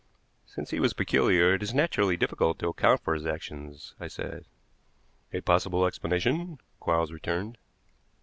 [0.47, 4.45] "Since he was peculiar, it is naturally difficult to account for his actions," I said.
[5.31, 7.59] "A possible explanation," Quarles returned.